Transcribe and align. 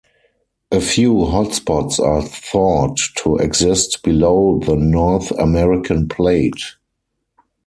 A 0.71 0.81
few 0.81 1.11
hotspots 1.27 1.99
are 2.03 2.23
thought 2.23 2.97
to 3.17 3.35
exist 3.35 4.01
below 4.01 4.57
the 4.59 4.75
North 4.75 5.29
American 5.37 6.07
Plate. 6.07 6.73